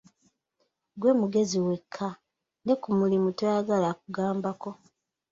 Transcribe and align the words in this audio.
Ggwe 0.95 1.11
mugezi 1.21 1.57
wekka, 1.67 2.07
ne 2.65 2.73
ku 2.81 2.89
mulimu 2.99 3.29
toyagala 3.39 3.85
akugambako. 3.93 4.69